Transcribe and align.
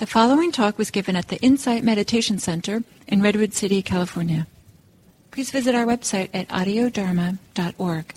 The 0.00 0.06
following 0.06 0.50
talk 0.50 0.78
was 0.78 0.90
given 0.90 1.14
at 1.14 1.28
the 1.28 1.36
Insight 1.42 1.84
Meditation 1.84 2.38
Center 2.38 2.82
in 3.06 3.20
Redwood 3.20 3.52
City, 3.52 3.82
California. 3.82 4.46
Please 5.30 5.50
visit 5.50 5.74
our 5.74 5.84
website 5.84 6.30
at 6.32 6.48
audiodharma.org. 6.48 8.14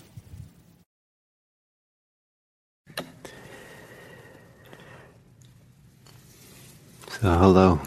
So, 7.10 7.20
hello. 7.20 7.80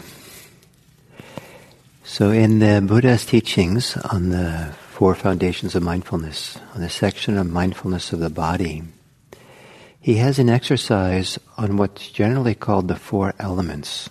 So, 2.04 2.30
in 2.30 2.60
the 2.60 2.80
Buddha's 2.80 3.26
teachings 3.26 3.96
on 3.96 4.28
the 4.28 4.76
four 4.92 5.16
foundations 5.16 5.74
of 5.74 5.82
mindfulness, 5.82 6.56
on 6.72 6.82
the 6.82 6.88
section 6.88 7.36
of 7.36 7.50
mindfulness 7.50 8.12
of 8.12 8.20
the 8.20 8.30
body, 8.30 8.84
he 10.08 10.16
has 10.16 10.38
an 10.38 10.48
exercise 10.48 11.38
on 11.58 11.76
what's 11.76 12.08
generally 12.10 12.54
called 12.54 12.88
the 12.88 12.96
four 12.96 13.34
elements. 13.38 14.08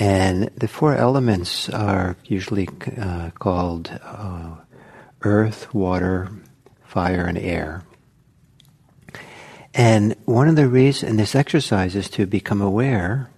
And 0.00 0.50
the 0.56 0.66
four 0.66 0.96
elements 0.96 1.68
are 1.68 2.16
usually 2.24 2.68
uh, 2.98 3.30
called 3.38 3.96
uh, 4.02 4.56
earth, 5.22 5.72
water, 5.72 6.28
fire, 6.82 7.24
and 7.24 7.38
air. 7.38 7.84
And 9.72 10.16
one 10.24 10.48
of 10.48 10.56
the 10.56 10.66
reasons 10.66 11.08
in 11.08 11.18
this 11.18 11.36
exercise 11.36 11.94
is 11.94 12.10
to 12.10 12.26
become 12.26 12.60
aware 12.60 13.30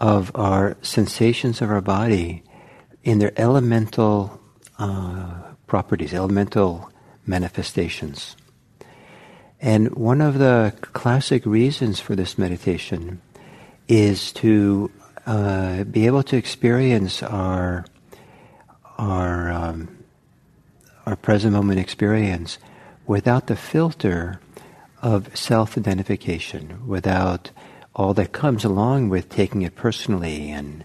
of 0.00 0.30
our 0.34 0.76
sensations 0.82 1.62
of 1.62 1.70
our 1.70 1.80
body 1.80 2.42
in 3.02 3.20
their 3.20 3.32
elemental 3.40 4.38
uh, 4.78 5.32
properties, 5.66 6.12
elemental 6.12 6.92
manifestations. 7.24 8.36
And 9.62 9.94
one 9.94 10.20
of 10.20 10.38
the 10.38 10.74
classic 10.80 11.46
reasons 11.46 12.00
for 12.00 12.16
this 12.16 12.36
meditation 12.36 13.22
is 13.86 14.32
to 14.32 14.90
uh, 15.24 15.84
be 15.84 16.06
able 16.06 16.24
to 16.24 16.36
experience 16.36 17.22
our 17.22 17.84
our 18.98 19.52
um, 19.52 20.04
our 21.06 21.14
present 21.14 21.52
moment 21.52 21.78
experience 21.78 22.58
without 23.06 23.46
the 23.46 23.56
filter 23.56 24.40
of 25.00 25.36
self-identification, 25.36 26.86
without 26.86 27.50
all 27.94 28.14
that 28.14 28.32
comes 28.32 28.64
along 28.64 29.10
with 29.10 29.28
taking 29.28 29.62
it 29.62 29.76
personally 29.76 30.50
and 30.50 30.84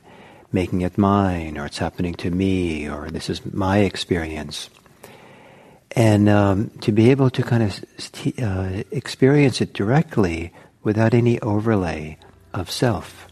making 0.51 0.81
it 0.81 0.97
mine, 0.99 1.57
or 1.57 1.65
it's 1.65 1.77
happening 1.79 2.13
to 2.13 2.29
me, 2.29 2.87
or 2.87 3.09
this 3.09 3.29
is 3.29 3.43
my 3.53 3.79
experience 3.79 4.69
and 5.95 6.29
um, 6.29 6.69
to 6.81 6.91
be 6.91 7.11
able 7.11 7.29
to 7.29 7.43
kind 7.43 7.63
of 7.63 7.83
uh, 8.41 8.83
experience 8.91 9.61
it 9.61 9.73
directly 9.73 10.53
without 10.83 11.13
any 11.13 11.39
overlay 11.41 12.17
of 12.53 12.69
self. 12.69 13.27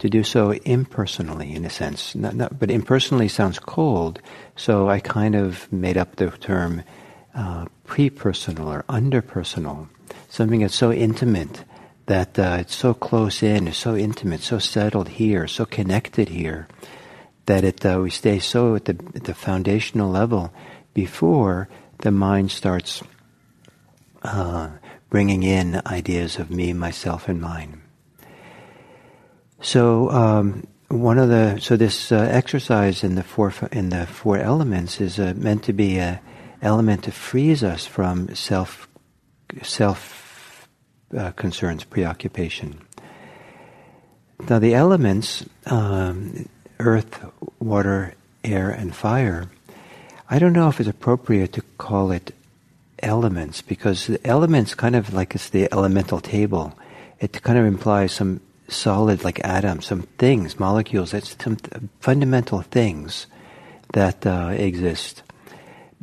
To 0.00 0.10
do 0.10 0.24
so 0.24 0.52
impersonally, 0.52 1.54
in 1.54 1.64
a 1.64 1.70
sense. 1.70 2.16
Not, 2.16 2.34
not, 2.34 2.58
but 2.58 2.72
impersonally 2.72 3.28
sounds 3.28 3.60
cold, 3.60 4.20
so 4.56 4.88
I 4.88 4.98
kind 4.98 5.36
of 5.36 5.72
made 5.72 5.96
up 5.96 6.16
the 6.16 6.28
term 6.30 6.82
uh, 7.36 7.66
pre-personal 7.84 8.68
or 8.68 8.84
under-personal. 8.88 9.88
Something 10.28 10.60
that's 10.60 10.74
so 10.74 10.92
intimate 10.92 11.64
that 12.06 12.36
uh, 12.36 12.56
it's 12.58 12.74
so 12.74 12.94
close 12.94 13.44
in, 13.44 13.68
it's 13.68 13.78
so 13.78 13.94
intimate, 13.94 14.40
so 14.40 14.58
settled 14.58 15.08
here, 15.08 15.46
so 15.46 15.64
connected 15.64 16.28
here, 16.30 16.66
that 17.46 17.62
it 17.62 17.86
uh, 17.86 18.00
we 18.02 18.10
stay 18.10 18.40
so 18.40 18.74
at 18.74 18.86
the, 18.86 18.98
at 19.14 19.24
the 19.24 19.34
foundational 19.34 20.10
level 20.10 20.52
before 20.94 21.68
the 22.02 22.10
mind 22.10 22.50
starts 22.50 23.02
uh, 24.22 24.70
bringing 25.08 25.42
in 25.42 25.80
ideas 25.86 26.38
of 26.38 26.50
me, 26.50 26.72
myself, 26.72 27.28
and 27.28 27.40
mine. 27.40 27.80
So 29.60 30.10
um, 30.10 30.66
one 30.88 31.18
of 31.18 31.28
the 31.28 31.58
so 31.60 31.76
this 31.76 32.12
uh, 32.12 32.16
exercise 32.16 33.04
in 33.04 33.14
the 33.14 33.22
four 33.22 33.52
in 33.70 33.88
the 33.88 34.06
four 34.06 34.38
elements 34.38 35.00
is 35.00 35.18
uh, 35.18 35.32
meant 35.36 35.62
to 35.64 35.72
be 35.72 35.98
an 35.98 36.18
element 36.60 37.04
to 37.04 37.12
freeze 37.12 37.62
us 37.62 37.86
from 37.86 38.34
self 38.34 38.88
self 39.62 40.68
uh, 41.16 41.30
concerns, 41.32 41.84
preoccupation. 41.84 42.80
Now 44.48 44.58
the 44.58 44.74
elements, 44.74 45.46
um, 45.66 46.48
earth, 46.80 47.24
water, 47.60 48.14
air, 48.42 48.70
and 48.70 48.94
fire 48.94 49.48
I 50.32 50.38
don't 50.38 50.54
know 50.54 50.70
if 50.70 50.80
it's 50.80 50.88
appropriate 50.88 51.52
to 51.52 51.62
call 51.76 52.10
it 52.10 52.34
elements 53.02 53.60
because 53.60 54.06
the 54.06 54.26
elements 54.26 54.74
kind 54.74 54.96
of 54.96 55.12
like 55.12 55.34
it's 55.34 55.50
the 55.50 55.70
elemental 55.70 56.20
table. 56.20 56.72
It 57.20 57.42
kind 57.42 57.58
of 57.58 57.66
implies 57.66 58.12
some 58.12 58.40
solid 58.66 59.24
like 59.24 59.44
atoms, 59.44 59.84
some 59.84 60.04
things, 60.16 60.58
molecules, 60.58 61.12
it's 61.12 61.36
some 61.38 61.58
fundamental 62.00 62.62
things 62.62 63.26
that 63.92 64.26
uh, 64.26 64.54
exist. 64.56 65.22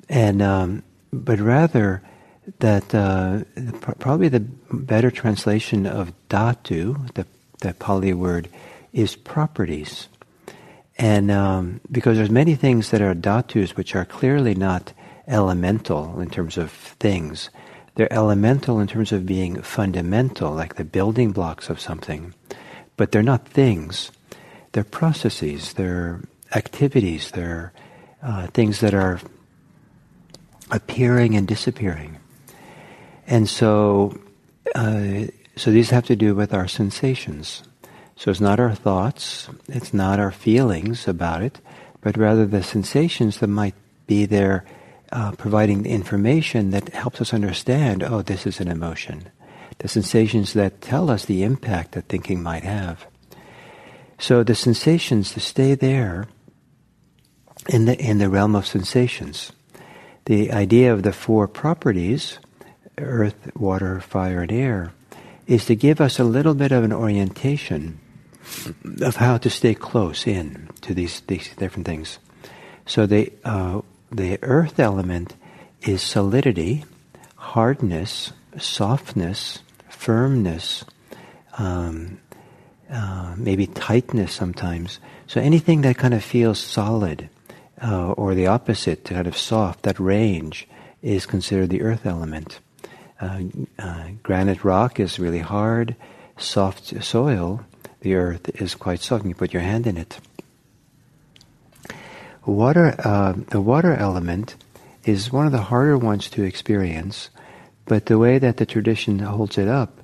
And, 0.10 0.44
um, 0.44 0.84
but 1.12 1.40
rather 1.40 2.04
that 2.60 2.94
uh, 2.94 3.46
probably 3.98 4.30
the 4.30 4.42
better 4.72 5.10
translation 5.10 5.88
of 5.88 6.14
dhatu, 6.30 7.16
the, 7.16 7.26
the 7.62 7.74
Pali 7.74 8.14
word, 8.14 8.48
is 8.94 9.16
properties. 9.16 10.08
And 11.00 11.32
um, 11.32 11.80
because 11.90 12.18
there's 12.18 12.30
many 12.30 12.56
things 12.56 12.92
that 12.92 13.02
are 13.02 13.16
dhatus 13.16 13.78
which 13.78 13.96
are 13.96 14.04
clearly 14.04 14.54
not 14.54 14.94
elemental 15.30 16.20
in 16.20 16.30
terms 16.30 16.58
of 16.58 16.72
things. 16.72 17.50
They're 17.96 18.12
elemental 18.12 18.80
in 18.80 18.88
terms 18.88 19.14
of 19.14 19.26
being 19.26 19.62
fundamental, 19.62 20.52
like 20.52 20.76
the 20.76 20.84
building 20.84 21.32
blocks 21.32 21.70
of 21.70 21.80
something. 21.80 22.34
But 22.98 23.12
they're 23.12 23.24
not 23.24 23.48
things. 23.48 24.12
They're 24.74 24.84
processes, 24.84 25.74
they're 25.74 26.22
activities, 26.54 27.32
they're 27.32 27.72
uh, 28.22 28.48
things 28.48 28.82
that 28.82 28.94
are 28.94 29.22
appearing 30.70 31.36
and 31.36 31.48
disappearing. 31.48 32.18
And 33.26 33.48
so, 33.48 34.20
uh, 34.76 35.26
so 35.56 35.72
these 35.72 35.92
have 35.92 36.06
to 36.06 36.16
do 36.16 36.36
with 36.36 36.54
our 36.54 36.68
sensations. 36.68 37.64
So 38.20 38.30
it's 38.32 38.42
not 38.42 38.60
our 38.60 38.76
thoughts, 38.76 39.48
it's 39.70 39.94
not 39.94 40.20
our 40.20 40.32
feelings 40.32 41.08
about 41.08 41.42
it, 41.42 41.62
but 42.02 42.18
rather 42.18 42.46
the 42.46 42.62
sensations 42.62 43.40
that 43.40 43.48
might 43.48 43.76
be 44.08 44.26
there 44.26 44.66
uh, 45.14 45.32
providing 45.32 45.84
the 45.84 45.92
information 45.92 46.72
that 46.72 46.90
helps 46.90 47.22
us 47.22 47.34
understand, 47.34 48.04
oh, 48.04 48.22
this 48.22 48.46
is 48.46 48.60
an 48.60 48.68
emotion. 48.68 49.30
The 49.78 49.88
sensations 49.88 50.52
that 50.52 50.82
tell 50.82 51.10
us 51.10 51.24
the 51.24 51.44
impact 51.44 51.94
that 51.94 52.10
thinking 52.10 52.44
might 52.44 52.64
have. 52.64 53.08
So 54.18 54.44
the 54.44 54.54
sensations 54.54 55.32
to 55.32 55.40
stay 55.40 55.74
there 55.76 56.28
in 57.70 57.86
the, 57.86 57.98
in 57.98 58.18
the 58.18 58.28
realm 58.28 58.54
of 58.54 58.68
sensations. 58.68 59.54
The 60.26 60.52
idea 60.52 60.92
of 60.92 61.04
the 61.04 61.14
four 61.14 61.48
properties, 61.48 62.38
earth, 62.98 63.50
water, 63.56 64.02
fire, 64.02 64.42
and 64.42 64.52
air, 64.52 64.92
is 65.48 65.64
to 65.68 65.76
give 65.76 66.02
us 66.02 66.20
a 66.20 66.26
little 66.26 66.54
bit 66.54 66.74
of 66.74 66.84
an 66.84 66.92
orientation 66.92 67.98
of 69.02 69.16
how 69.16 69.38
to 69.38 69.50
stay 69.50 69.74
close 69.74 70.28
in 70.28 70.70
to 70.82 70.94
these 70.94 71.22
these 71.28 71.50
different 71.56 71.86
things. 71.86 72.20
So 72.86 73.06
the 73.06 73.32
uh, 73.44 73.82
the 74.12 74.40
earth 74.42 74.80
element 74.80 75.36
is 75.82 76.02
solidity, 76.02 76.86
hardness, 77.36 78.34
softness, 78.58 79.60
firmness, 79.90 80.84
um, 81.58 82.20
uh, 82.90 83.36
maybe 83.38 83.68
tightness 83.68 84.34
sometimes. 84.34 85.00
So 85.28 85.40
anything 85.40 85.82
that 85.82 85.98
kind 85.98 86.14
of 86.14 86.24
feels 86.24 86.60
solid, 86.60 87.30
uh, 87.82 88.12
or 88.14 88.34
the 88.34 88.48
opposite, 88.48 89.06
kind 89.06 89.28
of 89.28 89.38
soft, 89.38 89.84
that 89.84 90.00
range 90.00 90.68
is 91.02 91.26
considered 91.26 91.70
the 91.70 91.82
earth 91.82 92.06
element. 92.06 92.60
Uh, 93.22 93.44
uh, 93.78 94.08
granite 94.24 94.64
rock 94.64 95.00
is 95.00 95.20
really 95.20 95.40
hard. 95.40 95.96
Soft 96.38 97.04
soil 97.04 97.64
the 98.02 98.16
earth 98.16 98.50
is 98.62 98.76
quite 98.76 99.02
soft. 99.02 99.26
You 99.26 99.36
put 99.36 99.54
your 99.54 99.62
hand 99.62 99.88
in 99.88 99.98
it. 99.98 100.20
Water, 102.46 102.96
uh, 103.00 103.34
the 103.50 103.62
water 103.62 103.94
element 103.96 104.56
is 105.04 105.32
one 105.32 105.46
of 105.46 105.52
the 105.52 105.62
harder 105.62 105.98
ones 105.98 106.30
to 106.32 106.44
experience, 106.44 107.30
but 107.86 108.06
the 108.06 108.18
way 108.18 108.40
that 108.40 108.58
the 108.58 108.66
tradition 108.66 109.20
holds 109.20 109.58
it 109.58 109.68
up 109.68 110.00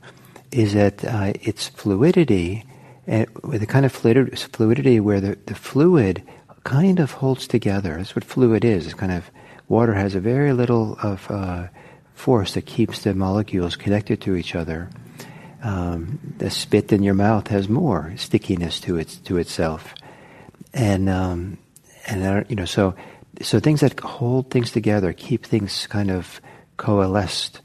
is 0.52 0.74
that 0.74 1.04
uh, 1.04 1.34
its 1.42 1.68
fluidity, 1.70 2.66
uh, 3.08 3.26
a 3.52 3.66
kind 3.66 3.86
of 3.86 3.92
fluidity 3.92 5.00
where 5.00 5.22
the, 5.22 5.38
the 5.46 5.56
fluid 5.56 6.24
kind 6.64 7.00
of 7.00 7.12
holds 7.12 7.48
together. 7.48 7.98
That's 7.98 8.16
what 8.16 8.24
fluid 8.24 8.66
is. 8.66 8.86
It's 8.86 8.94
kind 8.94 9.12
of 9.12 9.30
water 9.68 9.94
has 9.94 10.16
a 10.16 10.20
very 10.20 10.54
little 10.54 10.98
of 11.02 11.30
uh, 11.30 11.68
force 12.14 12.54
that 12.54 12.66
keeps 12.66 13.04
the 13.04 13.14
molecules 13.14 13.76
connected 13.76 14.22
to 14.22 14.36
each 14.36 14.56
other 14.56 14.90
um, 15.66 16.20
the 16.38 16.52
spit 16.52 16.94
in 16.94 17.02
your 17.02 17.16
mouth 17.16 17.48
has 17.48 17.68
more 17.68 18.14
stickiness 18.18 18.80
to 18.82 18.98
it 18.98 19.18
to 19.26 19.38
itself, 19.38 19.96
and 20.76 21.10
um, 21.10 21.58
and 22.06 22.46
you 22.48 22.56
know 22.56 22.66
so 22.66 22.94
so 23.42 23.60
things 23.60 23.82
that 23.82 24.00
hold 24.00 24.52
things 24.52 24.72
together, 24.72 25.12
keep 25.12 25.44
things 25.44 25.88
kind 25.88 26.12
of 26.12 26.40
coalesced. 26.78 27.62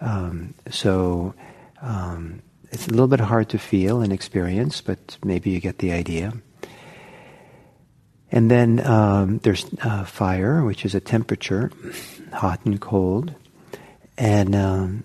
Um, 0.00 0.54
so 0.70 1.34
um, 1.82 2.40
it's 2.70 2.86
a 2.86 2.90
little 2.90 3.06
bit 3.06 3.20
hard 3.20 3.50
to 3.50 3.58
feel 3.58 4.00
and 4.00 4.14
experience, 4.14 4.80
but 4.80 5.18
maybe 5.22 5.50
you 5.50 5.60
get 5.60 5.76
the 5.76 5.92
idea. 5.92 6.32
And 8.30 8.50
then 8.50 8.80
um, 8.86 9.40
there's 9.42 9.66
uh, 9.82 10.04
fire, 10.04 10.64
which 10.64 10.86
is 10.86 10.94
a 10.94 11.00
temperature, 11.00 11.70
hot 12.32 12.64
and 12.64 12.80
cold, 12.80 13.34
and 14.16 14.54
um, 14.54 15.04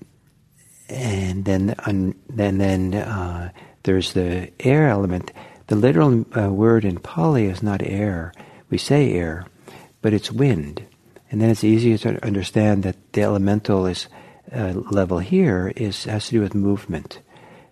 and 0.90 1.46
then 1.46 1.76
um, 1.86 2.16
then 2.30 2.94
uh, 2.94 3.52
there's 3.84 4.14
the 4.14 4.52
air 4.60 4.88
element. 4.88 5.32
The 5.68 5.76
literal 5.76 6.26
uh, 6.38 6.50
word 6.50 6.86
in 6.86 7.00
Pali 7.00 7.46
is 7.46 7.62
not 7.62 7.82
air. 7.82 8.34
We 8.70 8.78
say 8.78 9.14
air, 9.14 9.46
but 10.02 10.14
it's 10.14 10.32
wind. 10.32 10.84
And 11.30 11.42
then 11.42 11.50
it's 11.50 11.64
easier 11.64 11.98
to 12.00 12.26
understand 12.26 12.84
that 12.84 12.96
the 13.14 13.24
elemental 13.24 13.86
is 13.86 14.08
uh, 14.56 14.74
level 14.92 15.20
here 15.20 15.74
is 15.76 16.06
has 16.06 16.28
to 16.28 16.32
do 16.32 16.42
with 16.42 16.56
movement. 16.56 17.20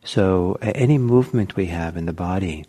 So 0.03 0.57
uh, 0.62 0.71
any 0.75 0.97
movement 0.97 1.56
we 1.56 1.67
have 1.67 1.95
in 1.95 2.06
the 2.06 2.13
body, 2.13 2.65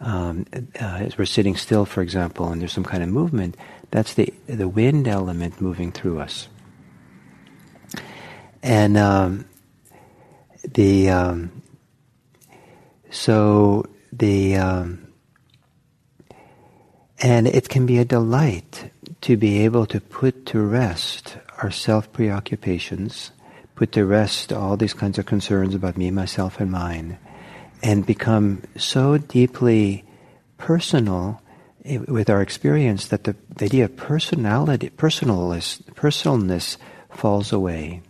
um, 0.00 0.46
uh, 0.52 0.84
as 0.84 1.16
we're 1.16 1.24
sitting 1.24 1.56
still, 1.56 1.86
for 1.86 2.02
example, 2.02 2.48
and 2.48 2.60
there's 2.60 2.72
some 2.72 2.84
kind 2.84 3.02
of 3.02 3.08
movement, 3.08 3.56
that's 3.90 4.14
the 4.14 4.32
the 4.46 4.68
wind 4.68 5.08
element 5.08 5.60
moving 5.60 5.90
through 5.90 6.20
us. 6.20 6.48
And 8.62 8.96
um, 8.96 9.46
the 10.72 11.10
um, 11.10 11.62
so 13.10 13.86
the 14.12 14.56
um, 14.56 15.06
and 17.18 17.46
it 17.46 17.68
can 17.68 17.86
be 17.86 17.98
a 17.98 18.04
delight 18.04 18.90
to 19.22 19.36
be 19.36 19.64
able 19.64 19.86
to 19.86 20.00
put 20.00 20.46
to 20.46 20.60
rest 20.60 21.38
our 21.58 21.70
self 21.70 22.12
preoccupations, 22.12 23.30
put 23.74 23.92
to 23.92 24.04
rest 24.04 24.52
all 24.52 24.76
these 24.76 24.94
kinds 24.94 25.18
of 25.18 25.26
concerns 25.26 25.74
about 25.74 25.96
me, 25.96 26.10
myself, 26.10 26.60
and 26.60 26.70
mine, 26.70 27.18
and 27.82 28.06
become 28.06 28.62
so 28.76 29.18
deeply 29.18 30.04
personal 30.58 31.40
with 32.08 32.28
our 32.28 32.42
experience 32.42 33.08
that 33.08 33.24
the, 33.24 33.36
the 33.56 33.66
idea 33.66 33.84
of 33.84 33.96
personality, 33.96 34.90
personalness, 34.90 35.82
personalness 35.94 36.76
falls 37.10 37.52
away. 37.52 38.02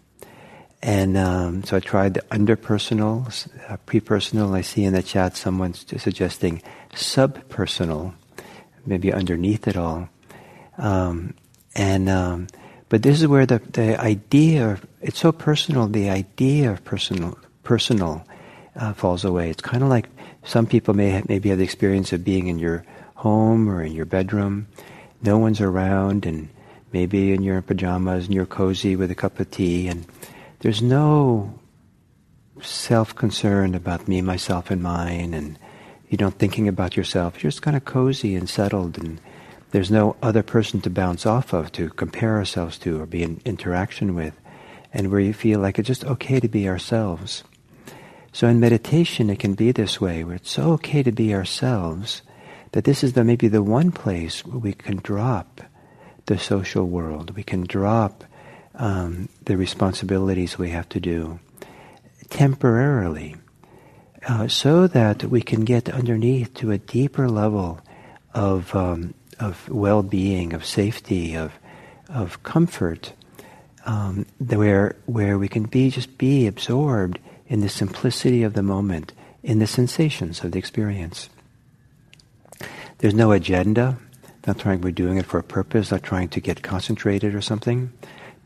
And 0.86 1.16
um, 1.16 1.64
so 1.64 1.76
I 1.76 1.80
tried 1.80 2.14
the 2.14 2.20
underpersonal, 2.30 3.26
uh, 3.68 3.76
prepersonal. 3.88 4.54
I 4.54 4.60
see 4.60 4.84
in 4.84 4.92
the 4.92 5.02
chat 5.02 5.36
someone 5.36 5.74
suggesting 5.74 6.62
subpersonal, 6.94 8.14
maybe 8.86 9.12
underneath 9.12 9.66
it 9.66 9.76
all. 9.76 10.08
Um, 10.78 11.34
and 11.74 12.08
um, 12.08 12.46
but 12.88 13.02
this 13.02 13.20
is 13.20 13.26
where 13.26 13.46
the 13.46 13.58
the 13.58 14.00
idea 14.00 14.70
of 14.70 14.86
it's 15.02 15.18
so 15.18 15.32
personal. 15.32 15.88
The 15.88 16.08
idea 16.08 16.70
of 16.70 16.84
personal 16.84 17.36
personal 17.64 18.24
uh, 18.76 18.92
falls 18.92 19.24
away. 19.24 19.50
It's 19.50 19.62
kind 19.62 19.82
of 19.82 19.88
like 19.88 20.08
some 20.44 20.66
people 20.68 20.94
may 20.94 21.10
have, 21.10 21.28
maybe 21.28 21.48
have 21.48 21.58
the 21.58 21.64
experience 21.64 22.12
of 22.12 22.22
being 22.22 22.46
in 22.46 22.60
your 22.60 22.84
home 23.16 23.68
or 23.68 23.82
in 23.82 23.90
your 23.90 24.06
bedroom. 24.06 24.68
No 25.20 25.36
one's 25.36 25.60
around, 25.60 26.26
and 26.26 26.48
maybe 26.92 27.32
in 27.32 27.42
your 27.42 27.60
pajamas 27.60 28.26
and 28.26 28.34
you're 28.34 28.46
cozy 28.46 28.94
with 28.94 29.10
a 29.10 29.16
cup 29.16 29.40
of 29.40 29.50
tea, 29.50 29.88
and 29.88 30.06
there's 30.60 30.82
no 30.82 31.58
self-concern 32.60 33.74
about 33.74 34.08
me, 34.08 34.22
myself, 34.22 34.70
and 34.70 34.82
mine, 34.82 35.34
and 35.34 35.58
you 36.08 36.16
don't 36.16 36.38
thinking 36.38 36.68
about 36.68 36.96
yourself. 36.96 37.42
You're 37.42 37.50
just 37.50 37.62
kind 37.62 37.76
of 37.76 37.84
cozy 37.84 38.34
and 38.34 38.48
settled, 38.48 38.96
and 38.98 39.20
there's 39.72 39.90
no 39.90 40.16
other 40.22 40.42
person 40.42 40.80
to 40.82 40.90
bounce 40.90 41.26
off 41.26 41.52
of, 41.52 41.72
to 41.72 41.90
compare 41.90 42.36
ourselves 42.36 42.78
to, 42.78 43.00
or 43.00 43.06
be 43.06 43.22
in 43.22 43.40
interaction 43.44 44.14
with, 44.14 44.34
and 44.92 45.10
where 45.10 45.20
you 45.20 45.34
feel 45.34 45.60
like 45.60 45.78
it's 45.78 45.88
just 45.88 46.04
okay 46.04 46.40
to 46.40 46.48
be 46.48 46.68
ourselves. 46.68 47.44
So 48.32 48.46
in 48.48 48.60
meditation, 48.60 49.30
it 49.30 49.38
can 49.38 49.54
be 49.54 49.72
this 49.72 50.00
way, 50.00 50.24
where 50.24 50.36
it's 50.36 50.50
so 50.50 50.72
okay 50.72 51.02
to 51.02 51.12
be 51.12 51.34
ourselves 51.34 52.22
that 52.72 52.84
this 52.84 53.02
is 53.02 53.14
the, 53.14 53.24
maybe 53.24 53.48
the 53.48 53.62
one 53.62 53.92
place 53.92 54.44
where 54.44 54.58
we 54.58 54.72
can 54.72 54.96
drop 54.98 55.60
the 56.26 56.38
social 56.38 56.86
world. 56.86 57.34
We 57.36 57.42
can 57.42 57.62
drop 57.62 58.24
um, 58.76 59.28
the 59.44 59.56
responsibilities 59.56 60.58
we 60.58 60.70
have 60.70 60.88
to 60.90 61.00
do 61.00 61.38
temporarily, 62.30 63.36
uh, 64.28 64.48
so 64.48 64.86
that 64.86 65.24
we 65.24 65.40
can 65.40 65.64
get 65.64 65.88
underneath 65.88 66.52
to 66.54 66.70
a 66.70 66.78
deeper 66.78 67.28
level 67.28 67.80
of 68.34 68.74
um, 68.74 69.14
of 69.38 69.68
well-being, 69.68 70.52
of 70.52 70.64
safety, 70.64 71.36
of 71.36 71.52
of 72.08 72.42
comfort, 72.42 73.12
um, 73.84 74.26
where 74.38 74.96
where 75.06 75.38
we 75.38 75.48
can 75.48 75.64
be 75.64 75.90
just 75.90 76.18
be 76.18 76.46
absorbed 76.46 77.18
in 77.46 77.60
the 77.60 77.68
simplicity 77.68 78.42
of 78.42 78.54
the 78.54 78.62
moment, 78.62 79.12
in 79.42 79.58
the 79.58 79.66
sensations 79.66 80.42
of 80.42 80.50
the 80.52 80.58
experience. 80.58 81.28
There's 82.98 83.14
no 83.14 83.32
agenda. 83.32 83.98
Not 84.46 84.58
trying 84.58 84.80
we're 84.80 84.92
doing 84.92 85.18
it 85.18 85.26
for 85.26 85.38
a 85.38 85.42
purpose. 85.42 85.90
Not 85.90 86.02
trying 86.02 86.28
to 86.30 86.40
get 86.40 86.62
concentrated 86.62 87.34
or 87.34 87.40
something, 87.40 87.92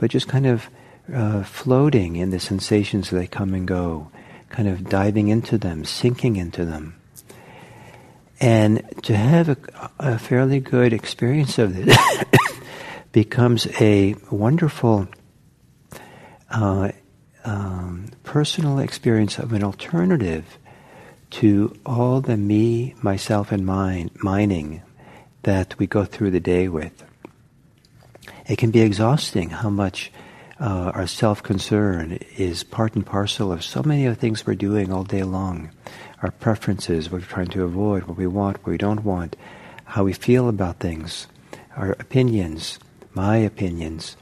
but 0.01 0.11
just 0.11 0.29
kind 0.29 0.47
of 0.47 0.69
uh, 1.13 1.43
floating 1.43 2.17
in 2.17 2.31
the 2.31 2.41
sensations 2.41 3.11
that 3.11 3.31
come 3.31 3.53
and 3.53 3.69
go, 3.69 4.11
kind 4.49 4.67
of 4.67 4.89
diving 4.89 5.29
into 5.29 5.59
them, 5.59 5.85
sinking 5.85 6.37
into 6.37 6.65
them. 6.65 6.97
And 8.41 8.83
to 9.03 9.15
have 9.15 9.51
a, 9.51 9.57
a 9.99 10.19
fairly 10.19 10.59
good 10.59 10.95
experience 10.95 11.59
of 11.59 11.77
this 11.77 11.99
becomes 13.13 13.69
a 13.79 14.15
wonderful 14.31 15.07
uh, 16.51 16.93
um, 17.45 18.07
personal 18.25 18.79
experience 18.79 19.39
of 19.39 19.53
an 19.53 19.63
alternative 19.63 20.57
to 21.29 21.77
all 21.85 22.23
the 22.23 22.39
me, 22.39 22.95
myself, 23.03 23.53
and 23.53 23.67
mine 23.67 24.11
mining 24.17 24.83
that 25.43 25.79
we 25.79 25.87
go 25.87 26.07
through 26.07 26.31
the 26.31 26.41
day 26.41 26.69
with. 26.69 27.05
It 28.51 28.59
can 28.59 28.73
be 28.73 28.81
exhausting 28.81 29.51
how 29.51 29.71
much 29.71 30.11
uh, 30.59 30.91
our 30.93 31.07
self-concern 31.07 32.19
is 32.37 32.65
part 32.65 32.97
and 32.97 33.07
parcel 33.07 33.53
of 33.53 33.63
so 33.63 33.81
many 33.85 34.07
of 34.07 34.15
the 34.17 34.21
things 34.21 34.45
we're 34.45 34.57
doing 34.57 34.93
all 34.93 35.05
day 35.05 35.23
long 35.23 35.71
our 36.21 36.33
preferences, 36.33 37.13
what 37.13 37.21
we're 37.21 37.29
trying 37.29 37.47
to 37.47 37.63
avoid, 37.63 38.03
what 38.03 38.17
we 38.17 38.27
want, 38.27 38.59
what 38.59 38.73
we 38.73 38.77
don't 38.77 39.05
want, 39.05 39.37
how 39.85 40.03
we 40.03 40.13
feel 40.13 40.49
about 40.49 40.81
things, 40.81 41.29
our 41.77 41.93
opinions, 41.93 42.81
my 43.15 43.37
opinions, 43.37 44.17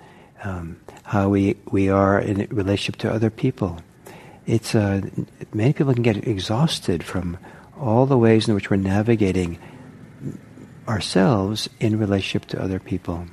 um, 0.44 0.78
how 1.04 1.30
we, 1.30 1.56
we 1.70 1.88
are 1.88 2.20
in 2.20 2.46
relationship 2.50 3.00
to 3.00 3.10
other 3.10 3.30
people. 3.30 3.80
It's 4.46 4.74
uh, 4.74 5.00
many 5.54 5.72
people 5.72 5.94
can 5.94 6.02
get 6.02 6.28
exhausted 6.28 7.02
from 7.02 7.38
all 7.80 8.04
the 8.04 8.18
ways 8.18 8.46
in 8.46 8.54
which 8.54 8.68
we're 8.68 8.76
navigating 8.76 9.58
ourselves 10.86 11.70
in 11.80 11.98
relationship 11.98 12.44
to 12.50 12.62
other 12.62 12.78
people. 12.78 13.26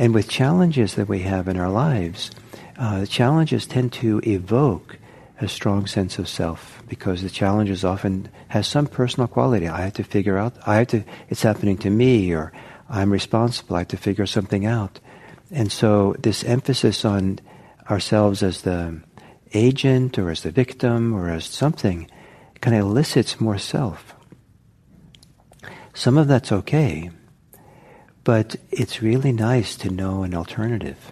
And 0.00 0.14
with 0.14 0.30
challenges 0.30 0.94
that 0.94 1.10
we 1.10 1.18
have 1.20 1.46
in 1.46 1.58
our 1.58 1.68
lives, 1.68 2.30
uh, 2.78 3.04
challenges 3.04 3.66
tend 3.66 3.92
to 4.00 4.22
evoke 4.24 4.96
a 5.42 5.46
strong 5.46 5.86
sense 5.86 6.18
of 6.18 6.26
self 6.26 6.82
because 6.88 7.20
the 7.20 7.28
challenges 7.28 7.84
often 7.84 8.30
has 8.48 8.66
some 8.66 8.86
personal 8.86 9.28
quality. 9.28 9.68
I 9.68 9.82
have 9.82 9.92
to 9.92 10.02
figure 10.02 10.38
out, 10.38 10.54
I 10.66 10.76
have 10.76 10.86
to, 10.86 11.04
it's 11.28 11.42
happening 11.42 11.76
to 11.84 11.90
me 11.90 12.32
or 12.32 12.50
I'm 12.88 13.12
responsible, 13.12 13.76
I 13.76 13.80
have 13.80 13.88
to 13.88 13.98
figure 13.98 14.24
something 14.24 14.64
out. 14.64 15.00
And 15.50 15.70
so 15.70 16.16
this 16.18 16.44
emphasis 16.44 17.04
on 17.04 17.38
ourselves 17.90 18.42
as 18.42 18.62
the 18.62 19.02
agent 19.52 20.18
or 20.18 20.30
as 20.30 20.40
the 20.40 20.50
victim 20.50 21.12
or 21.12 21.28
as 21.28 21.44
something 21.44 22.10
kind 22.62 22.74
of 22.74 22.86
elicits 22.86 23.38
more 23.38 23.58
self. 23.58 24.14
Some 25.92 26.16
of 26.16 26.26
that's 26.26 26.52
okay, 26.52 27.10
but 28.30 28.54
it's 28.70 29.02
really 29.02 29.32
nice 29.32 29.74
to 29.74 29.90
know 29.90 30.22
an 30.22 30.36
alternative. 30.36 31.10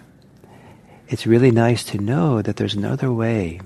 It's 1.08 1.26
really 1.26 1.50
nice 1.50 1.82
to 1.86 1.98
know 1.98 2.42
that 2.42 2.54
there's 2.54 2.76
another 2.76 3.12
way 3.12 3.60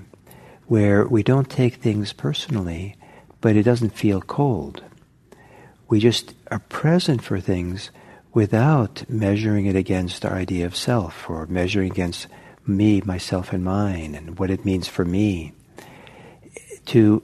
where 0.65 1.05
we 1.05 1.21
don't 1.21 1.51
take 1.51 1.75
things 1.75 2.13
personally, 2.13 2.95
but 3.41 3.55
it 3.55 3.61
doesn't 3.61 3.91
feel 3.91 4.21
cold. 4.21 4.81
We 5.87 5.99
just 5.99 6.33
are 6.49 6.65
present 6.67 7.21
for 7.21 7.39
things 7.39 7.91
without 8.33 9.07
measuring 9.07 9.67
it 9.67 9.75
against 9.75 10.25
our 10.25 10.33
idea 10.33 10.65
of 10.65 10.75
self 10.75 11.29
or 11.29 11.45
measuring 11.45 11.91
against 11.91 12.25
me, 12.65 13.01
myself, 13.01 13.53
and 13.53 13.63
mine 13.63 14.15
and 14.15 14.39
what 14.39 14.49
it 14.49 14.65
means 14.65 14.87
for 14.87 15.05
me. 15.05 15.53
To 16.87 17.21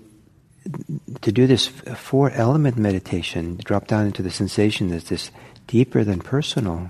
to 1.21 1.31
do 1.31 1.47
this 1.47 1.67
four 1.67 2.29
element 2.31 2.77
meditation, 2.77 3.59
drop 3.63 3.87
down 3.87 4.05
into 4.05 4.21
the 4.21 4.29
sensation 4.29 4.89
that's 4.89 5.09
this 5.09 5.31
deeper 5.69 6.03
than 6.03 6.19
personal, 6.19 6.89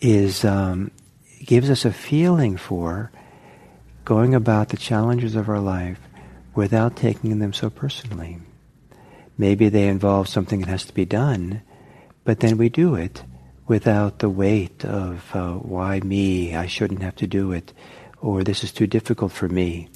is 0.00 0.44
um, 0.44 0.90
gives 1.44 1.68
us 1.68 1.84
a 1.84 1.92
feeling 1.92 2.56
for 2.56 3.12
going 4.06 4.34
about 4.34 4.70
the 4.70 4.76
challenges 4.76 5.36
of 5.36 5.48
our 5.50 5.60
life 5.60 6.00
without 6.54 6.96
taking 6.96 7.38
them 7.38 7.52
so 7.52 7.68
personally. 7.68 8.38
Maybe 9.36 9.68
they 9.68 9.88
involve 9.88 10.28
something 10.28 10.60
that 10.60 10.68
has 10.68 10.86
to 10.86 10.94
be 10.94 11.04
done, 11.04 11.60
but 12.24 12.40
then 12.40 12.56
we 12.56 12.70
do 12.70 12.94
it 12.94 13.22
without 13.66 14.18
the 14.18 14.30
weight 14.30 14.84
of 14.84 15.30
uh, 15.34 15.52
why 15.52 16.00
me, 16.00 16.54
I 16.56 16.66
shouldn't 16.66 17.02
have 17.02 17.16
to 17.16 17.26
do 17.26 17.52
it, 17.52 17.72
or 18.20 18.42
this 18.42 18.64
is 18.64 18.72
too 18.72 18.86
difficult 18.86 19.32
for 19.32 19.48
me. 19.48 19.88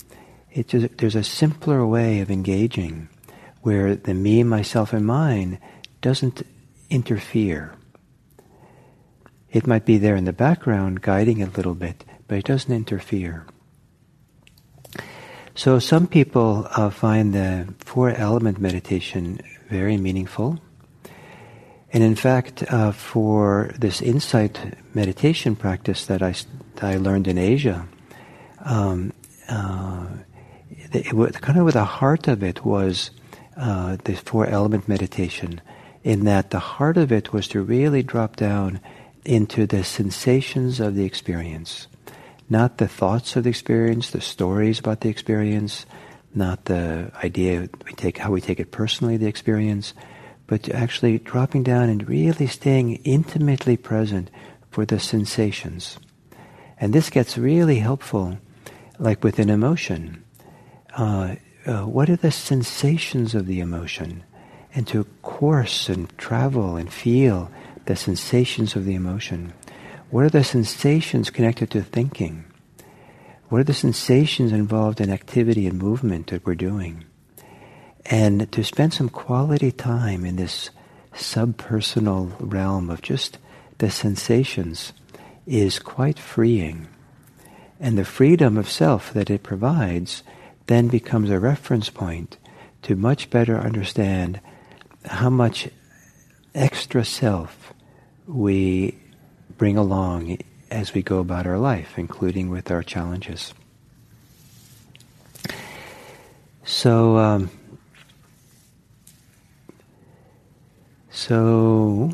Just, 0.67 0.99
there's 0.99 1.17
a 1.17 1.25
simpler 1.25 1.87
way 1.87 2.21
of 2.21 2.31
engaging 2.31 3.09
where 3.63 3.95
the 3.95 4.15
me, 4.15 4.43
myself, 4.43 4.93
and 4.93 5.07
mine 5.07 5.59
doesn't 6.03 6.43
interfere. 6.91 7.78
It 9.51 9.67
might 9.67 9.85
be 9.85 9.99
there 9.99 10.17
in 10.17 10.25
the 10.25 10.33
background, 10.33 11.01
guiding 11.01 11.43
a 11.43 11.47
little 11.47 11.75
bit, 11.75 12.05
but 12.27 12.39
it 12.39 12.45
doesn't 12.45 12.75
interfere. 12.75 13.47
So 15.55 15.79
some 15.79 16.07
people 16.07 16.69
uh, 16.71 16.91
find 16.91 17.35
the 17.35 17.75
four 17.79 18.11
element 18.11 18.61
meditation 18.61 19.41
very 19.69 19.97
meaningful. 19.97 20.61
And 21.93 22.05
in 22.05 22.15
fact, 22.15 22.63
uh, 22.71 22.93
for 22.93 23.73
this 23.79 24.03
insight 24.03 24.77
meditation 24.95 25.57
practice 25.57 26.05
that 26.07 26.23
I, 26.23 26.35
that 26.77 26.85
I 26.85 26.97
learned 26.97 27.27
in 27.27 27.39
Asia, 27.39 27.89
um, 28.65 29.13
uh, 29.49 30.07
it, 30.71 31.13
it, 31.13 31.41
kind 31.41 31.59
of 31.59 31.73
the 31.73 31.85
heart 31.85 32.29
of 32.29 32.43
it 32.43 32.65
was 32.65 33.11
uh, 33.57 33.97
the 34.05 34.15
four 34.15 34.47
element 34.47 34.87
meditation, 34.87 35.61
in 36.05 36.25
that 36.25 36.51
the 36.51 36.59
heart 36.59 36.97
of 36.97 37.11
it 37.11 37.33
was 37.33 37.49
to 37.49 37.63
really 37.63 38.03
drop 38.03 38.37
down 38.37 38.81
into 39.25 39.67
the 39.67 39.85
sensations 39.85 40.81
of 40.81 40.95
the 40.95 41.05
experience, 41.05 41.87
not 42.49 42.79
the 42.79 42.89
thoughts 42.89 43.37
of 43.37 43.45
the 43.45 43.51
experience, 43.51 44.11
the 44.11 44.21
stories 44.21 44.79
about 44.79 45.01
the 45.01 45.09
experience, 45.09 45.87
not 46.35 46.67
the 46.67 47.11
idea 47.23 47.69
we 47.85 47.93
take 47.93 48.19
how 48.19 48.31
we 48.31 48.41
take 48.41 48.61
it 48.61 48.71
personally, 48.71 49.17
the 49.17 49.27
experience, 49.27 49.95
but 50.47 50.69
actually 50.71 51.19
dropping 51.19 51.63
down 51.63 51.89
and 51.89 52.09
really 52.09 52.47
staying 52.47 52.97
intimately 53.05 53.77
present 53.77 54.31
for 54.71 54.85
the 54.85 54.99
sensations. 54.99 55.99
And 56.81 56.93
this 56.93 57.11
gets 57.11 57.37
really 57.37 57.79
helpful, 57.79 58.39
like 58.99 59.25
with 59.25 59.39
an 59.39 59.51
emotion. 59.51 60.23
Uh, 60.97 61.37
uh, 61.67 61.83
what 61.83 62.09
are 62.09 62.17
the 62.17 62.31
sensations 62.31 63.35
of 63.35 63.47
the 63.47 63.61
emotion? 63.61 64.25
And 64.75 64.87
to 64.89 65.05
course 65.23 65.89
and 65.89 66.17
travel 66.19 66.77
and 66.77 66.93
feel 66.93 67.51
the 67.89 67.97
sensations 67.97 68.77
of 68.77 68.85
the 68.85 68.95
emotion. 68.95 69.55
What 70.11 70.27
are 70.27 70.29
the 70.29 70.45
sensations 70.45 71.31
connected 71.31 71.71
to 71.71 71.83
thinking? 71.83 72.45
What 73.49 73.63
are 73.63 73.65
the 73.65 73.73
sensations 73.73 74.53
involved 74.53 75.01
in 75.01 75.09
activity 75.09 75.67
and 75.67 75.79
movement 75.79 76.27
that 76.27 76.45
we're 76.45 76.55
doing? 76.55 77.07
And 78.05 78.53
to 78.53 78.63
spend 78.63 78.93
some 78.93 79.09
quality 79.09 79.73
time 79.73 80.27
in 80.27 80.37
this 80.37 80.69
subpersonal 81.15 82.35
realm 82.41 82.91
of 82.91 83.01
just 83.01 83.39
the 83.79 83.91
sensations 83.91 84.93
is 85.47 85.79
quite 85.79 86.19
freeing. 86.19 86.89
And 87.81 87.97
the 87.97 88.05
freedom 88.05 88.59
of 88.59 88.69
self 88.69 89.15
that 89.15 89.31
it 89.31 89.43
provides 89.43 90.23
then 90.67 90.89
becomes 90.89 91.31
a 91.31 91.41
reference 91.41 91.89
point 91.89 92.37
to 92.83 92.97
much 92.97 93.31
better 93.31 93.59
understand 93.59 94.43
how 95.07 95.31
much 95.31 95.71
extra 96.55 97.03
self 97.03 97.73
we 98.29 98.95
bring 99.57 99.79
along 99.79 100.39
as 100.71 100.93
we 100.93 101.03
go 101.03 101.19
about 101.19 101.47
our 101.47 101.59
life, 101.59 101.99
including 101.99 102.51
with 102.51 102.71
our 102.71 102.83
challenges. 102.83 103.55
So, 106.63 107.17
um, 107.17 107.51
so 111.11 112.13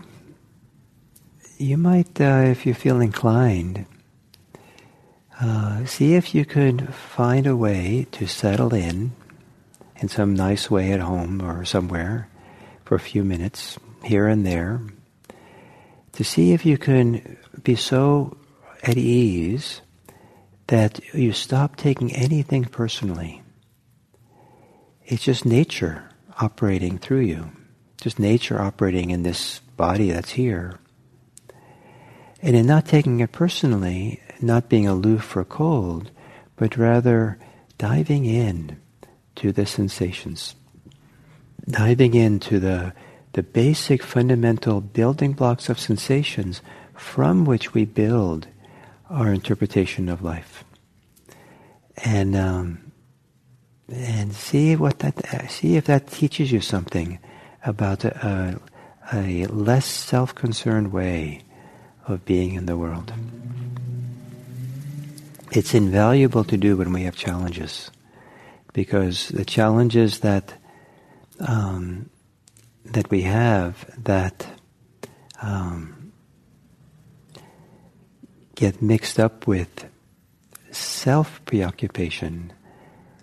you 1.58 1.76
might, 1.76 2.20
uh, 2.20 2.44
if 2.46 2.64
you 2.64 2.72
feel 2.72 3.00
inclined, 3.00 3.84
uh, 5.40 5.84
see 5.84 6.14
if 6.14 6.32
you 6.32 6.44
could 6.44 6.94
find 6.94 7.48
a 7.48 7.56
way 7.56 8.06
to 8.12 8.28
settle 8.28 8.72
in 8.72 9.10
in 9.96 10.08
some 10.08 10.34
nice 10.34 10.70
way 10.70 10.92
at 10.92 11.00
home 11.00 11.42
or 11.42 11.64
somewhere 11.64 12.28
for 12.84 12.94
a 12.94 13.00
few 13.00 13.24
minutes 13.24 13.76
here 14.04 14.28
and 14.28 14.46
there 14.46 14.80
to 16.14 16.24
see 16.24 16.52
if 16.52 16.64
you 16.64 16.78
can 16.78 17.36
be 17.62 17.76
so 17.76 18.36
at 18.82 18.96
ease 18.96 19.80
that 20.68 21.00
you 21.14 21.32
stop 21.32 21.76
taking 21.76 22.14
anything 22.14 22.64
personally. 22.64 23.42
It's 25.04 25.22
just 25.22 25.44
nature 25.44 26.08
operating 26.40 26.98
through 26.98 27.20
you, 27.20 27.50
just 28.00 28.18
nature 28.18 28.60
operating 28.60 29.10
in 29.10 29.22
this 29.22 29.60
body 29.76 30.10
that's 30.10 30.30
here. 30.30 30.78
And 32.40 32.56
in 32.56 32.66
not 32.66 32.86
taking 32.86 33.20
it 33.20 33.32
personally, 33.32 34.20
not 34.40 34.68
being 34.68 34.86
aloof 34.86 35.36
or 35.36 35.44
cold, 35.44 36.10
but 36.56 36.76
rather 36.76 37.38
diving 37.78 38.24
in 38.24 38.80
to 39.36 39.52
the 39.52 39.66
sensations, 39.66 40.54
diving 41.68 42.14
into 42.14 42.60
the, 42.60 42.92
the 43.34 43.42
basic 43.42 44.02
fundamental 44.02 44.80
building 44.80 45.32
blocks 45.32 45.68
of 45.68 45.78
sensations 45.78 46.62
from 46.94 47.44
which 47.44 47.74
we 47.74 47.84
build 47.84 48.46
our 49.10 49.32
interpretation 49.32 50.08
of 50.08 50.22
life. 50.22 50.64
And 52.04 52.34
um, 52.34 52.92
and 53.92 54.32
see 54.32 54.76
what 54.76 55.00
that 55.00 55.50
see 55.50 55.76
if 55.76 55.84
that 55.84 56.08
teaches 56.08 56.50
you 56.50 56.60
something 56.60 57.18
about 57.64 58.04
a, 58.04 58.60
a, 59.12 59.46
less 59.46 59.86
self-concerned 59.86 60.92
way 60.92 61.40
of 62.06 62.24
being 62.24 62.54
in 62.54 62.66
the 62.66 62.76
world. 62.76 63.12
It's 65.50 65.74
invaluable 65.74 66.44
to 66.44 66.56
do 66.56 66.76
when 66.76 66.92
we 66.92 67.02
have 67.04 67.16
challenges, 67.16 67.90
because 68.72 69.28
the 69.28 69.44
challenges 69.44 70.20
that 70.20 70.54
um, 71.40 72.10
that 72.84 73.10
we 73.10 73.22
have 73.22 73.90
that 74.04 74.46
um, 75.42 76.12
get 78.54 78.80
mixed 78.82 79.18
up 79.18 79.46
with 79.46 79.86
self 80.70 81.44
preoccupation, 81.44 82.52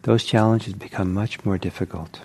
those 0.03 0.23
challenges 0.23 0.73
become 0.73 1.13
much 1.13 1.43
more 1.45 1.57
difficult. 1.57 2.21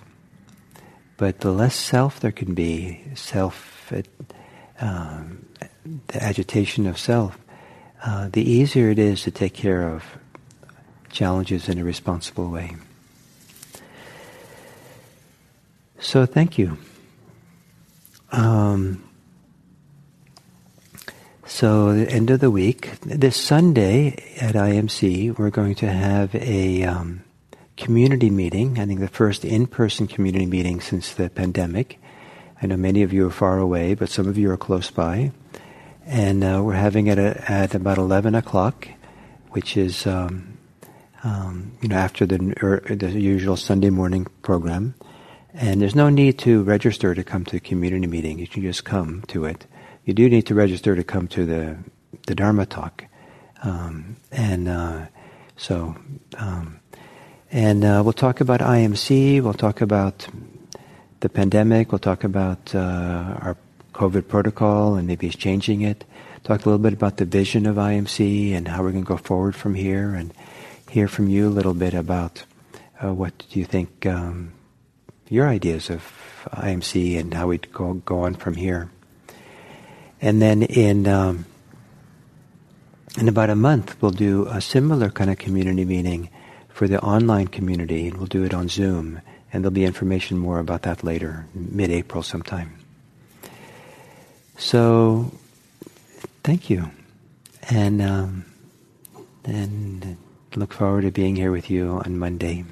But 1.16 1.40
the 1.40 1.50
less 1.50 1.74
self 1.74 2.20
there 2.20 2.32
can 2.32 2.54
be, 2.54 3.02
self, 3.14 3.92
um, 4.80 5.46
the 6.08 6.22
agitation 6.22 6.86
of 6.86 6.98
self, 6.98 7.38
uh, 8.04 8.28
the 8.30 8.42
easier 8.42 8.90
it 8.90 8.98
is 8.98 9.22
to 9.22 9.30
take 9.30 9.54
care 9.54 9.88
of 9.88 10.04
challenges 11.10 11.68
in 11.68 11.78
a 11.78 11.84
responsible 11.84 12.50
way. 12.50 12.76
So 15.98 16.26
thank 16.26 16.58
you. 16.58 16.76
Um, 18.32 19.02
so 21.46 21.94
the 21.94 22.10
end 22.10 22.30
of 22.30 22.40
the 22.40 22.50
week, 22.50 22.90
this 23.00 23.36
Sunday 23.36 24.36
at 24.40 24.54
IMC, 24.54 25.38
we're 25.38 25.50
going 25.50 25.76
to 25.76 25.90
have 25.90 26.34
a 26.34 26.82
um, 26.82 27.22
community 27.76 28.30
meeting. 28.30 28.78
I 28.78 28.86
think 28.86 29.00
the 29.00 29.08
first 29.08 29.44
in-person 29.44 30.08
community 30.08 30.46
meeting 30.46 30.80
since 30.80 31.14
the 31.14 31.30
pandemic. 31.30 32.00
I 32.60 32.66
know 32.66 32.76
many 32.76 33.02
of 33.02 33.12
you 33.12 33.26
are 33.26 33.30
far 33.30 33.58
away, 33.58 33.94
but 33.94 34.08
some 34.08 34.26
of 34.26 34.36
you 34.36 34.50
are 34.50 34.56
close 34.56 34.90
by, 34.90 35.30
and 36.04 36.42
uh, 36.42 36.62
we're 36.64 36.74
having 36.74 37.06
it 37.06 37.18
at 37.18 37.74
about 37.74 37.98
eleven 37.98 38.34
o'clock, 38.34 38.88
which 39.50 39.76
is 39.76 40.06
um, 40.06 40.56
um, 41.22 41.72
you 41.82 41.88
know 41.88 41.96
after 41.96 42.24
the 42.24 42.54
er, 42.62 42.82
the 42.88 43.10
usual 43.10 43.56
Sunday 43.56 43.90
morning 43.90 44.26
program. 44.42 44.94
And 45.58 45.80
there's 45.80 45.94
no 45.94 46.10
need 46.10 46.38
to 46.40 46.62
register 46.62 47.14
to 47.14 47.24
come 47.24 47.44
to 47.46 47.52
the 47.52 47.60
community 47.60 48.06
meeting. 48.06 48.38
You 48.38 48.46
can 48.46 48.62
just 48.62 48.84
come 48.84 49.22
to 49.28 49.46
it 49.46 49.66
you 50.06 50.14
do 50.14 50.28
need 50.30 50.46
to 50.46 50.54
register 50.54 50.96
to 50.96 51.04
come 51.04 51.28
to 51.28 51.44
the 51.44 51.76
the 52.26 52.34
Dharma 52.34 52.64
talk, 52.64 53.04
um, 53.62 54.16
and 54.30 54.68
uh, 54.68 55.06
so 55.56 55.96
um, 56.38 56.80
and 57.50 57.84
uh, 57.84 58.00
we'll 58.04 58.12
talk 58.12 58.40
about 58.40 58.60
IMC. 58.60 59.42
We'll 59.42 59.52
talk 59.52 59.80
about 59.80 60.28
the 61.20 61.28
pandemic. 61.28 61.90
We'll 61.90 61.98
talk 61.98 62.22
about 62.22 62.72
uh, 62.74 62.78
our 63.42 63.56
COVID 63.94 64.28
protocol 64.28 64.94
and 64.94 65.08
maybe 65.08 65.28
changing 65.28 65.82
it. 65.82 66.04
Talk 66.44 66.64
a 66.64 66.68
little 66.68 66.78
bit 66.78 66.92
about 66.92 67.16
the 67.16 67.24
vision 67.24 67.66
of 67.66 67.74
IMC 67.74 68.52
and 68.54 68.68
how 68.68 68.84
we're 68.84 68.92
going 68.92 69.04
to 69.04 69.08
go 69.08 69.16
forward 69.16 69.56
from 69.56 69.74
here, 69.74 70.14
and 70.14 70.32
hear 70.88 71.08
from 71.08 71.26
you 71.26 71.48
a 71.48 71.50
little 71.50 71.74
bit 71.74 71.94
about 71.94 72.44
uh, 73.02 73.12
what 73.12 73.44
do 73.50 73.58
you 73.58 73.64
think 73.64 74.06
um, 74.06 74.52
your 75.28 75.48
ideas 75.48 75.90
of 75.90 76.02
IMC 76.52 77.18
and 77.18 77.34
how 77.34 77.48
we 77.48 77.58
go 77.58 77.94
go 77.94 78.20
on 78.20 78.34
from 78.34 78.54
here. 78.54 78.90
And 80.20 80.40
then 80.40 80.62
in 80.62 81.06
um, 81.06 81.46
in 83.18 83.28
about 83.28 83.50
a 83.50 83.56
month, 83.56 83.96
we'll 84.00 84.10
do 84.10 84.46
a 84.46 84.60
similar 84.60 85.10
kind 85.10 85.30
of 85.30 85.38
community 85.38 85.84
meeting 85.84 86.30
for 86.68 86.86
the 86.86 87.00
online 87.00 87.48
community, 87.48 88.08
and 88.08 88.18
we'll 88.18 88.26
do 88.26 88.44
it 88.44 88.52
on 88.52 88.68
Zoom. 88.68 89.20
And 89.52 89.64
there'll 89.64 89.72
be 89.72 89.84
information 89.84 90.36
more 90.36 90.58
about 90.58 90.82
that 90.82 91.02
later, 91.02 91.46
mid-April 91.54 92.22
sometime. 92.22 92.76
So, 94.58 95.32
thank 96.44 96.68
you, 96.68 96.90
and 97.70 98.02
um, 98.02 98.44
and 99.44 100.16
look 100.54 100.72
forward 100.72 101.02
to 101.02 101.10
being 101.10 101.36
here 101.36 101.52
with 101.52 101.70
you 101.70 102.02
on 102.04 102.18
Monday. 102.18 102.64